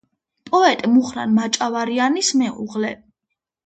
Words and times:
პოეტ 0.49 0.81
მუხრან 0.95 1.37
მაჭავარიანის 1.37 2.35
მეუღლე. 2.43 2.95